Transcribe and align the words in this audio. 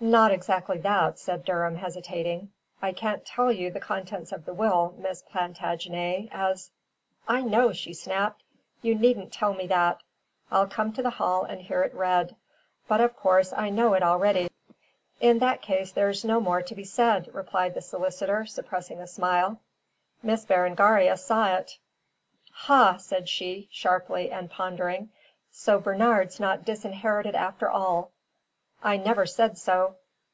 "Not 0.00 0.30
exactly 0.30 0.78
that," 0.78 1.18
said 1.18 1.44
Durham, 1.44 1.74
hesitating. 1.74 2.52
"I 2.80 2.92
can't 2.92 3.26
tell 3.26 3.50
you 3.50 3.72
the 3.72 3.80
contents 3.80 4.30
of 4.30 4.44
the 4.44 4.54
will, 4.54 4.94
Miss 4.96 5.22
Plantagenet, 5.22 6.28
as" 6.30 6.70
"I 7.36 7.42
know," 7.42 7.72
she 7.72 7.92
snapped. 7.92 8.44
"You 8.80 8.94
needn't 8.94 9.32
tell 9.32 9.54
me 9.54 9.66
that. 9.66 10.00
I'll 10.52 10.68
come 10.68 10.92
to 10.92 11.02
the 11.02 11.10
Hall 11.10 11.42
and 11.42 11.60
hear 11.62 11.82
it 11.82 11.92
read. 11.94 12.36
But, 12.86 13.00
of 13.00 13.16
course, 13.16 13.52
I 13.52 13.70
know 13.70 13.94
it 13.94 14.04
already." 14.04 14.48
"In 15.20 15.40
that 15.40 15.62
case 15.62 15.90
there's 15.90 16.24
no 16.24 16.38
more 16.40 16.62
to 16.62 16.76
be 16.76 16.84
said," 16.84 17.34
replied 17.34 17.74
the 17.74 17.82
solicitor, 17.82 18.46
suppressing 18.46 19.00
a 19.00 19.08
smile. 19.08 19.58
Miss 20.22 20.44
Berengaria 20.44 21.16
saw 21.16 21.56
it. 21.56 21.76
"Ha!" 22.52 22.98
said 22.98 23.28
she, 23.28 23.68
sharply 23.72 24.30
and 24.30 24.48
pondering. 24.48 25.10
"So 25.50 25.80
Bernard's 25.80 26.38
not 26.38 26.64
disinherited 26.64 27.34
after 27.34 27.68
all." 27.68 28.12
"I 28.80 28.96
never 28.96 29.26
said 29.26 29.58
so." 29.58 29.96